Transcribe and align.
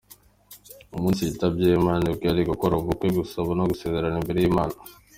Umunsi 0.95 1.21
yitabyeho 1.27 1.77
Imana 1.81 2.01
nibwo 2.03 2.23
yari 2.29 2.41
gukora 2.51 2.73
ubukwe; 2.77 3.07
gusaba 3.17 3.49
no 3.57 3.63
gusezerana 3.71 4.17
imbere 4.21 4.39
y'Imana. 4.41 4.75